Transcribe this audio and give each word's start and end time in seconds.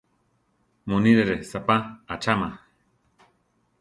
Munírere 0.89 1.35
saʼpá 1.49 1.75
achama. 2.13 2.47